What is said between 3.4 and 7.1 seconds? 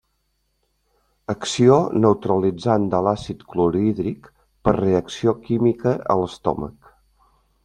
clorhídric per reacció química a l'estómac.